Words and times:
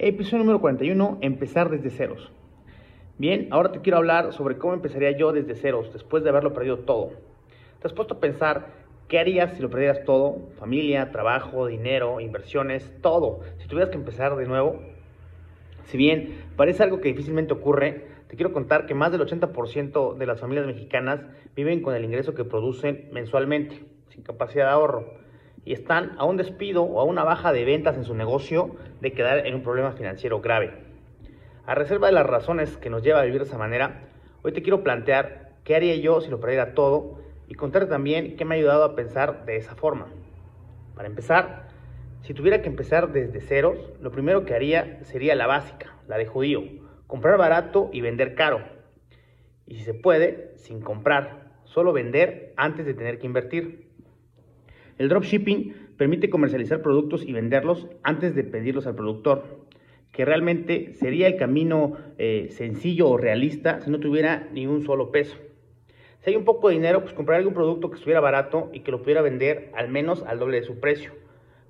Episodio 0.00 0.38
número 0.38 0.60
41, 0.60 1.18
empezar 1.22 1.70
desde 1.70 1.90
ceros. 1.90 2.30
Bien, 3.18 3.48
ahora 3.50 3.72
te 3.72 3.80
quiero 3.80 3.98
hablar 3.98 4.32
sobre 4.32 4.56
cómo 4.56 4.72
empezaría 4.72 5.10
yo 5.10 5.32
desde 5.32 5.56
ceros, 5.56 5.92
después 5.92 6.22
de 6.22 6.30
haberlo 6.30 6.52
perdido 6.52 6.78
todo. 6.78 7.10
¿Te 7.80 7.88
has 7.88 7.92
puesto 7.92 8.14
a 8.14 8.20
pensar 8.20 8.68
qué 9.08 9.18
harías 9.18 9.56
si 9.56 9.60
lo 9.60 9.70
perdieras 9.70 10.04
todo? 10.04 10.50
Familia, 10.56 11.10
trabajo, 11.10 11.66
dinero, 11.66 12.20
inversiones, 12.20 12.92
todo. 13.02 13.40
Si 13.56 13.66
tuvieras 13.66 13.90
que 13.90 13.96
empezar 13.96 14.36
de 14.36 14.46
nuevo. 14.46 14.80
Si 15.86 15.96
bien 15.96 16.44
parece 16.54 16.84
algo 16.84 17.00
que 17.00 17.08
difícilmente 17.08 17.52
ocurre, 17.52 18.06
te 18.28 18.36
quiero 18.36 18.52
contar 18.52 18.86
que 18.86 18.94
más 18.94 19.10
del 19.10 19.22
80% 19.22 20.16
de 20.16 20.26
las 20.26 20.38
familias 20.38 20.68
mexicanas 20.68 21.22
viven 21.56 21.82
con 21.82 21.96
el 21.96 22.04
ingreso 22.04 22.36
que 22.36 22.44
producen 22.44 23.08
mensualmente, 23.10 23.82
sin 24.10 24.22
capacidad 24.22 24.66
de 24.66 24.70
ahorro 24.70 25.27
y 25.68 25.74
están 25.74 26.14
a 26.16 26.24
un 26.24 26.38
despido 26.38 26.82
o 26.82 26.98
a 26.98 27.04
una 27.04 27.24
baja 27.24 27.52
de 27.52 27.66
ventas 27.66 27.94
en 27.94 28.04
su 28.04 28.14
negocio 28.14 28.74
de 29.02 29.12
quedar 29.12 29.46
en 29.46 29.54
un 29.54 29.62
problema 29.62 29.92
financiero 29.92 30.40
grave. 30.40 30.72
A 31.66 31.74
reserva 31.74 32.06
de 32.06 32.14
las 32.14 32.24
razones 32.24 32.78
que 32.78 32.88
nos 32.88 33.02
lleva 33.02 33.20
a 33.20 33.24
vivir 33.24 33.42
de 33.42 33.48
esa 33.48 33.58
manera, 33.58 34.08
hoy 34.40 34.52
te 34.52 34.62
quiero 34.62 34.82
plantear 34.82 35.50
qué 35.64 35.76
haría 35.76 35.94
yo 35.96 36.22
si 36.22 36.30
lo 36.30 36.40
perdiera 36.40 36.72
todo 36.72 37.18
y 37.48 37.54
contarte 37.54 37.90
también 37.90 38.38
qué 38.38 38.46
me 38.46 38.54
ha 38.54 38.58
ayudado 38.58 38.82
a 38.82 38.96
pensar 38.96 39.44
de 39.44 39.56
esa 39.56 39.74
forma. 39.74 40.06
Para 40.94 41.06
empezar, 41.06 41.68
si 42.22 42.32
tuviera 42.32 42.62
que 42.62 42.68
empezar 42.70 43.12
desde 43.12 43.42
ceros, 43.42 43.92
lo 44.00 44.10
primero 44.10 44.46
que 44.46 44.54
haría 44.54 45.04
sería 45.04 45.34
la 45.34 45.46
básica, 45.46 45.98
la 46.06 46.16
de 46.16 46.24
judío, 46.24 46.62
comprar 47.06 47.36
barato 47.36 47.90
y 47.92 48.00
vender 48.00 48.34
caro. 48.34 48.62
Y 49.66 49.74
si 49.74 49.84
se 49.84 49.92
puede, 49.92 50.54
sin 50.56 50.80
comprar, 50.80 51.52
solo 51.64 51.92
vender 51.92 52.54
antes 52.56 52.86
de 52.86 52.94
tener 52.94 53.18
que 53.18 53.26
invertir. 53.26 53.87
El 54.98 55.08
dropshipping 55.08 55.92
permite 55.96 56.28
comercializar 56.28 56.82
productos 56.82 57.24
y 57.24 57.32
venderlos 57.32 57.86
antes 58.02 58.34
de 58.34 58.42
pedirlos 58.42 58.84
al 58.88 58.96
productor, 58.96 59.44
que 60.10 60.24
realmente 60.24 60.94
sería 60.94 61.28
el 61.28 61.36
camino 61.36 61.96
eh, 62.18 62.48
sencillo 62.50 63.08
o 63.08 63.16
realista 63.16 63.80
si 63.80 63.90
no 63.90 64.00
tuviera 64.00 64.48
ni 64.52 64.66
un 64.66 64.84
solo 64.84 65.12
peso. 65.12 65.36
Si 66.18 66.30
hay 66.30 66.36
un 66.36 66.44
poco 66.44 66.68
de 66.68 66.74
dinero, 66.74 67.02
pues 67.02 67.14
comprar 67.14 67.38
algún 67.38 67.54
producto 67.54 67.90
que 67.90 67.96
estuviera 67.96 68.20
barato 68.20 68.70
y 68.72 68.80
que 68.80 68.90
lo 68.90 69.00
pudiera 69.00 69.22
vender 69.22 69.70
al 69.76 69.88
menos 69.88 70.24
al 70.24 70.40
doble 70.40 70.58
de 70.58 70.66
su 70.66 70.80
precio. 70.80 71.12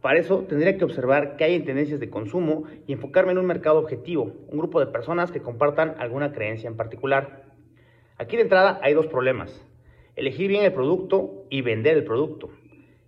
Para 0.00 0.18
eso 0.18 0.44
tendría 0.48 0.78
que 0.78 0.84
observar 0.84 1.36
qué 1.36 1.44
hay 1.44 1.54
en 1.54 1.66
tendencias 1.66 2.00
de 2.00 2.08
consumo 2.08 2.64
y 2.86 2.94
enfocarme 2.94 3.32
en 3.32 3.38
un 3.38 3.44
mercado 3.44 3.78
objetivo, 3.80 4.32
un 4.48 4.58
grupo 4.58 4.80
de 4.80 4.86
personas 4.86 5.30
que 5.30 5.42
compartan 5.42 5.94
alguna 5.98 6.32
creencia 6.32 6.68
en 6.68 6.76
particular. 6.78 7.44
Aquí 8.16 8.36
de 8.36 8.44
entrada 8.44 8.80
hay 8.82 8.94
dos 8.94 9.08
problemas. 9.08 9.66
Elegir 10.16 10.48
bien 10.48 10.64
el 10.64 10.72
producto 10.72 11.44
y 11.50 11.60
vender 11.60 11.98
el 11.98 12.04
producto 12.04 12.48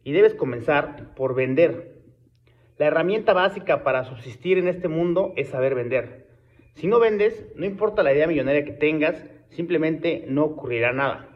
y 0.05 0.13
debes 0.13 0.35
comenzar 0.35 1.15
por 1.15 1.35
vender. 1.35 1.93
La 2.79 2.87
herramienta 2.87 3.33
básica 3.33 3.85
para 3.85 4.05
subsistir 4.05 4.59
en 4.59 4.69
este 4.69 4.89
mundo 4.89 5.33
es 5.37 5.49
saber 5.49 5.75
vender. 5.75 6.27
Si 6.75 6.87
no 6.87 6.99
vendes, 6.99 7.47
no 7.55 7.67
importa 7.67 8.03
la 8.03 8.13
idea 8.13 8.27
millonaria 8.27 8.65
que 8.65 8.73
tengas, 8.73 9.25
simplemente 9.51 10.25
no 10.27 10.45
ocurrirá 10.45 10.93
nada. 10.93 11.29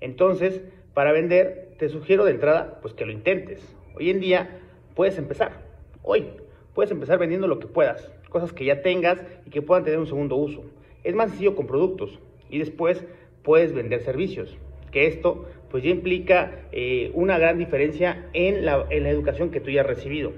Entonces, 0.00 0.62
para 0.94 1.12
vender, 1.12 1.74
te 1.78 1.88
sugiero 1.88 2.24
de 2.24 2.32
entrada 2.32 2.78
pues 2.80 2.94
que 2.94 3.04
lo 3.04 3.12
intentes. 3.12 3.76
Hoy 3.96 4.10
en 4.10 4.20
día 4.20 4.60
puedes 4.94 5.18
empezar. 5.18 5.66
Hoy 6.02 6.28
puedes 6.74 6.90
empezar 6.90 7.18
vendiendo 7.18 7.48
lo 7.48 7.58
que 7.58 7.66
puedas, 7.66 8.10
cosas 8.30 8.52
que 8.52 8.64
ya 8.64 8.80
tengas 8.80 9.22
y 9.44 9.50
que 9.50 9.62
puedan 9.62 9.84
tener 9.84 9.98
un 9.98 10.06
segundo 10.06 10.36
uso. 10.36 10.64
Es 11.04 11.14
más 11.14 11.30
sencillo 11.30 11.56
con 11.56 11.66
productos 11.66 12.18
y 12.48 12.58
después 12.58 13.04
puedes 13.42 13.74
vender 13.74 14.00
servicios 14.02 14.56
que 14.90 15.06
esto 15.06 15.46
pues 15.70 15.84
ya 15.84 15.90
implica 15.90 16.66
eh, 16.72 17.12
una 17.14 17.38
gran 17.38 17.58
diferencia 17.58 18.28
en 18.32 18.64
la, 18.64 18.86
en 18.90 19.04
la, 19.04 19.10
educación 19.10 19.50
que 19.50 19.60
tú 19.60 19.70
ya 19.70 19.82
has 19.82 19.86
recibido, 19.86 20.32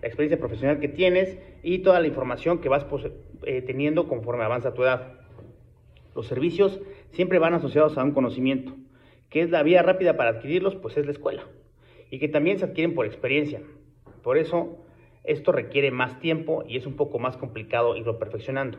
la 0.00 0.08
experiencia 0.08 0.38
profesional 0.38 0.80
que 0.80 0.88
tienes 0.88 1.38
y 1.62 1.80
toda 1.80 2.00
la 2.00 2.06
información 2.06 2.60
que 2.60 2.68
vas 2.68 2.86
eh, 3.44 3.62
teniendo 3.62 4.08
conforme 4.08 4.44
avanza 4.44 4.74
tu 4.74 4.82
edad. 4.82 5.12
Los 6.14 6.26
servicios 6.26 6.80
siempre 7.10 7.38
van 7.38 7.54
asociados 7.54 7.98
a 7.98 8.04
un 8.04 8.12
conocimiento, 8.12 8.74
que 9.28 9.42
es 9.42 9.50
la 9.50 9.62
vía 9.62 9.82
rápida 9.82 10.16
para 10.16 10.30
adquirirlos, 10.30 10.76
pues 10.76 10.96
es 10.96 11.04
la 11.04 11.12
escuela, 11.12 11.44
y 12.10 12.18
que 12.18 12.28
también 12.28 12.58
se 12.58 12.64
adquieren 12.64 12.94
por 12.94 13.04
experiencia. 13.04 13.60
Por 14.22 14.38
eso, 14.38 14.78
esto 15.24 15.52
requiere 15.52 15.90
más 15.90 16.18
tiempo 16.20 16.64
y 16.66 16.78
es 16.78 16.86
un 16.86 16.96
poco 16.96 17.18
más 17.18 17.36
complicado 17.36 17.96
irlo 17.96 18.18
perfeccionando. 18.18 18.78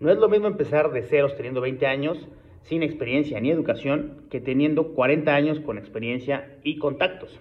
No 0.00 0.10
es 0.10 0.18
lo 0.18 0.28
mismo 0.28 0.48
empezar 0.48 0.90
de 0.90 1.02
ceros 1.02 1.36
teniendo 1.36 1.60
20 1.60 1.86
años 1.86 2.26
sin 2.62 2.82
experiencia 2.82 3.40
ni 3.40 3.50
educación 3.50 4.26
que 4.30 4.40
teniendo 4.40 4.94
40 4.94 5.34
años 5.34 5.60
con 5.60 5.78
experiencia 5.78 6.58
y 6.62 6.78
contactos. 6.78 7.40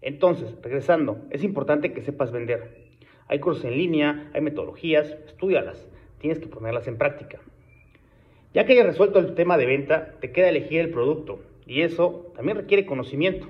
Entonces, 0.00 0.54
regresando, 0.62 1.26
es 1.30 1.42
importante 1.42 1.92
que 1.92 2.02
sepas 2.02 2.30
vender. 2.30 2.86
Hay 3.26 3.40
cursos 3.40 3.64
en 3.64 3.76
línea, 3.76 4.30
hay 4.32 4.40
metodologías, 4.40 5.16
estudialas, 5.26 5.88
tienes 6.18 6.38
que 6.38 6.46
ponerlas 6.46 6.86
en 6.86 6.96
práctica. 6.96 7.40
Ya 8.54 8.64
que 8.64 8.72
hayas 8.72 8.86
resuelto 8.86 9.18
el 9.18 9.34
tema 9.34 9.58
de 9.58 9.66
venta, 9.66 10.14
te 10.20 10.32
queda 10.32 10.48
elegir 10.48 10.80
el 10.80 10.90
producto 10.90 11.40
y 11.66 11.82
eso 11.82 12.32
también 12.34 12.56
requiere 12.56 12.86
conocimiento, 12.86 13.48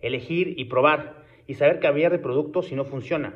elegir 0.00 0.54
y 0.58 0.64
probar 0.66 1.24
y 1.46 1.54
saber 1.54 1.80
cambiar 1.80 2.12
de 2.12 2.18
producto 2.18 2.62
si 2.62 2.74
no 2.74 2.84
funciona. 2.84 3.34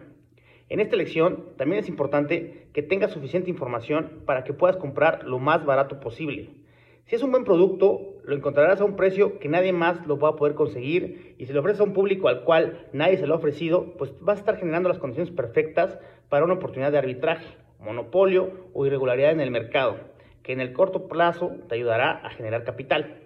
En 0.69 0.81
esta 0.81 0.95
elección 0.95 1.49
también 1.59 1.81
es 1.81 1.89
importante 1.89 2.69
que 2.73 2.83
tengas 2.83 3.11
suficiente 3.11 3.51
información 3.51 4.23
para 4.25 4.45
que 4.45 4.55
puedas 4.55 4.77
comprar 4.77 5.25
lo 5.25 5.39
más 5.39 5.67
barato 5.67 6.01
posible 6.01 6.62
si 7.07 7.17
es 7.17 7.23
un 7.23 7.31
buen 7.31 7.45
producto, 7.45 8.17
lo 8.25 8.35
encontrarás 8.35 8.81
a 8.81 8.85
un 8.85 8.97
precio 8.97 9.39
que 9.39 9.49
nadie 9.49 9.73
más 9.73 10.07
lo 10.07 10.19
va 10.19 10.31
a 10.31 10.37
poder 10.37 10.55
conseguir 10.55 11.35
y 11.39 11.47
si 11.47 11.53
lo 11.53 11.61
ofreces 11.61 11.81
a 11.81 11.85
un 11.85 11.93
público 11.93 12.29
al 12.29 12.45
cual 12.45 12.87
nadie 12.93 13.19
se 13.19 13.27
lo 13.27 13.35
ha 13.35 13.39
ofrecido, 13.39 13.97
pues 13.99 14.15
vas 14.21 14.39
a 14.39 14.41
estar 14.41 14.57
generando 14.57 14.89
las 14.89 14.99
condiciones 14.99 15.33
perfectas 15.33 15.99
para 16.29 16.45
una 16.45 16.55
oportunidad 16.55 16.93
de 16.93 16.99
arbitraje, 16.99 17.47
monopolio 17.81 18.69
o 18.73 18.87
irregularidad 18.87 19.33
en 19.33 19.41
el 19.41 19.51
mercado, 19.51 19.97
que 20.43 20.53
en 20.53 20.61
el 20.61 20.73
corto 20.73 21.09
plazo 21.09 21.53
te 21.69 21.75
ayudará 21.75 22.13
a 22.13 22.31
generar 22.31 22.65
capital. 22.65 23.19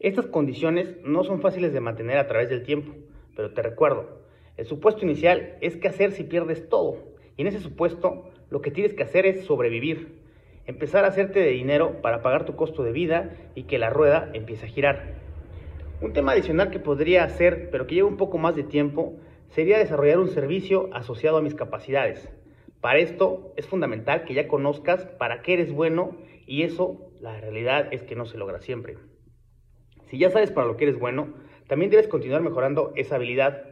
Estas 0.00 0.26
condiciones 0.26 0.96
no 1.04 1.22
son 1.22 1.40
fáciles 1.40 1.72
de 1.72 1.80
mantener 1.80 2.18
a 2.18 2.26
través 2.26 2.48
del 2.48 2.64
tiempo, 2.64 2.92
pero 3.36 3.52
te 3.52 3.62
recuerdo, 3.62 4.22
el 4.56 4.66
supuesto 4.66 5.04
inicial 5.04 5.56
es 5.60 5.76
qué 5.76 5.88
hacer 5.88 6.12
si 6.12 6.24
pierdes 6.24 6.68
todo. 6.68 6.98
Y 7.36 7.42
en 7.42 7.48
ese 7.48 7.60
supuesto, 7.60 8.30
lo 8.50 8.60
que 8.60 8.70
tienes 8.70 8.94
que 8.94 9.02
hacer 9.04 9.26
es 9.26 9.44
sobrevivir 9.44 10.21
empezar 10.66 11.04
a 11.04 11.08
hacerte 11.08 11.40
de 11.40 11.50
dinero 11.50 12.00
para 12.02 12.22
pagar 12.22 12.44
tu 12.44 12.56
costo 12.56 12.82
de 12.82 12.92
vida 12.92 13.30
y 13.54 13.64
que 13.64 13.78
la 13.78 13.90
rueda 13.90 14.30
empiece 14.32 14.66
a 14.66 14.68
girar. 14.68 15.14
Un 16.00 16.12
tema 16.12 16.32
adicional 16.32 16.70
que 16.70 16.78
podría 16.78 17.24
hacer, 17.24 17.70
pero 17.70 17.86
que 17.86 17.94
lleva 17.94 18.08
un 18.08 18.16
poco 18.16 18.38
más 18.38 18.56
de 18.56 18.64
tiempo, 18.64 19.16
sería 19.48 19.78
desarrollar 19.78 20.18
un 20.18 20.28
servicio 20.28 20.88
asociado 20.92 21.36
a 21.36 21.42
mis 21.42 21.54
capacidades. 21.54 22.28
Para 22.80 22.98
esto 22.98 23.52
es 23.56 23.66
fundamental 23.66 24.24
que 24.24 24.34
ya 24.34 24.48
conozcas 24.48 25.06
para 25.06 25.42
qué 25.42 25.54
eres 25.54 25.72
bueno 25.72 26.16
y 26.46 26.62
eso 26.62 27.12
la 27.20 27.40
realidad 27.40 27.88
es 27.92 28.02
que 28.02 28.16
no 28.16 28.26
se 28.26 28.38
logra 28.38 28.60
siempre. 28.60 28.96
Si 30.06 30.18
ya 30.18 30.30
sabes 30.30 30.50
para 30.50 30.66
lo 30.66 30.76
que 30.76 30.84
eres 30.84 30.98
bueno, 30.98 31.34
también 31.68 31.90
debes 31.90 32.08
continuar 32.08 32.42
mejorando 32.42 32.92
esa 32.96 33.14
habilidad. 33.14 33.64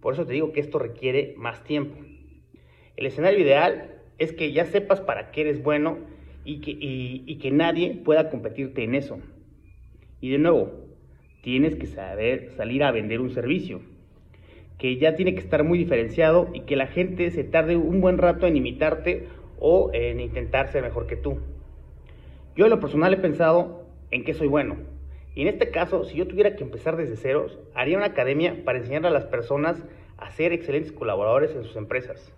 Por 0.00 0.14
eso 0.14 0.26
te 0.26 0.32
digo 0.32 0.52
que 0.52 0.60
esto 0.60 0.78
requiere 0.78 1.34
más 1.36 1.62
tiempo. 1.62 1.96
El 2.96 3.06
escenario 3.06 3.38
ideal 3.38 4.02
es 4.18 4.32
que 4.32 4.52
ya 4.52 4.64
sepas 4.64 5.00
para 5.00 5.30
qué 5.30 5.42
eres 5.42 5.62
bueno 5.62 5.98
y 6.46 7.38
que, 7.38 7.50
nadie 7.50 8.00
pueda 8.04 8.30
competirte 8.30 8.84
en 8.84 8.94
eso. 8.94 9.18
Y 10.20 10.30
de 10.30 10.38
nuevo, 10.38 10.72
tienes 11.42 11.76
que 11.76 11.86
saber 11.86 12.52
salir 12.56 12.84
a 12.84 12.92
vender 12.92 13.20
un 13.20 13.30
servicio, 13.30 13.80
que 14.78 14.96
ya 14.96 15.16
tiene 15.16 15.34
que 15.34 15.40
estar 15.40 15.64
muy 15.64 15.78
diferenciado 15.78 16.48
y 16.54 16.60
que 16.60 16.76
la 16.76 16.86
gente 16.86 17.30
se 17.30 17.44
tarde 17.44 17.76
un 17.76 18.00
buen 18.00 18.18
rato 18.18 18.46
en 18.46 18.56
imitarte 18.56 19.28
o 19.58 19.90
en 19.92 20.20
intentar 20.20 20.68
ser 20.68 20.82
mejor 20.82 21.06
que 21.06 21.16
tú. 21.16 21.38
Yo 22.54 22.64
en 22.66 22.70
lo 22.70 22.80
personal 22.80 23.12
he 23.12 23.18
pensado 23.18 23.86
en 24.10 24.24
qué 24.24 24.32
soy 24.32 24.46
bueno. 24.46 24.76
Y 25.34 25.42
en 25.42 25.48
este 25.48 25.70
caso, 25.70 26.04
si 26.04 26.16
yo 26.16 26.26
tuviera 26.26 26.56
que 26.56 26.64
empezar 26.64 26.96
desde 26.96 27.16
ceros, 27.16 27.58
haría 27.74 27.96
una 27.96 28.06
academia 28.06 28.64
para 28.64 28.78
enseñar 28.78 29.04
a 29.04 29.10
las 29.10 29.26
personas 29.26 29.82
a 30.16 30.30
ser 30.30 30.52
excelentes 30.52 30.92
colaboradores 30.92 31.54
en 31.54 31.64
sus 31.64 31.76
empresas. 31.76 32.32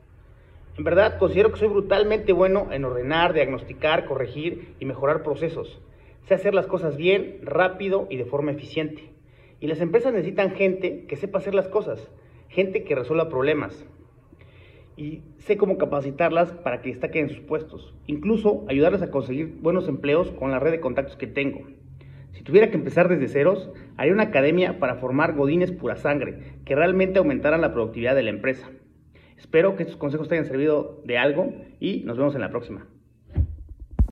En 0.79 0.85
verdad, 0.85 1.19
considero 1.19 1.51
que 1.51 1.59
soy 1.59 1.67
brutalmente 1.67 2.33
bueno 2.33 2.69
en 2.71 2.85
ordenar, 2.85 3.33
diagnosticar, 3.33 4.07
corregir 4.07 4.77
y 4.79 4.85
mejorar 4.85 5.25
procesos. 5.25 5.83
Sé 6.29 6.35
hacer 6.35 6.55
las 6.55 6.69
cosas 6.69 6.97
bien, 6.97 7.41
rápido 7.43 8.07
y 8.09 8.17
de 8.17 8.25
forma 8.25 8.53
eficiente. 8.53 9.11
Y 9.59 9.67
las 9.67 9.81
empresas 9.81 10.13
necesitan 10.13 10.53
gente 10.53 11.05
que 11.09 11.17
sepa 11.17 11.39
hacer 11.39 11.53
las 11.53 11.67
cosas, 11.67 12.09
gente 12.49 12.85
que 12.85 12.95
resuelva 12.95 13.29
problemas. 13.29 13.85
Y 14.97 15.23
sé 15.39 15.57
cómo 15.57 15.79
capacitarlas 15.79 16.53
para 16.53 16.81
que 16.81 16.91
destaquen 16.91 17.25
en 17.25 17.31
sus 17.31 17.41
puestos. 17.41 17.93
Incluso 18.07 18.65
ayudarles 18.69 19.03
a 19.03 19.11
conseguir 19.11 19.57
buenos 19.61 19.89
empleos 19.89 20.31
con 20.31 20.53
la 20.53 20.61
red 20.61 20.71
de 20.71 20.81
contactos 20.81 21.17
que 21.17 21.27
tengo. 21.27 21.67
Si 22.35 22.45
tuviera 22.45 22.71
que 22.71 22.77
empezar 22.77 23.09
desde 23.09 23.27
ceros, 23.27 23.69
haría 23.97 24.13
una 24.13 24.25
academia 24.25 24.79
para 24.79 24.95
formar 24.95 25.35
godines 25.35 25.73
pura 25.73 25.97
sangre, 25.97 26.39
que 26.65 26.77
realmente 26.77 27.19
aumentaran 27.19 27.63
la 27.63 27.73
productividad 27.73 28.15
de 28.15 28.23
la 28.23 28.31
empresa. 28.31 28.71
Espero 29.39 29.77
que 29.77 29.85
estos 29.85 29.97
consejos 29.97 30.29
te 30.29 30.35
hayan 30.35 30.47
servido 30.47 31.01
de 31.05 31.17
algo 31.17 31.55
y 31.81 32.03
nos 32.05 32.19
vemos 32.19 32.35
en 32.35 32.41
la 32.41 32.51
próxima. 32.51 32.87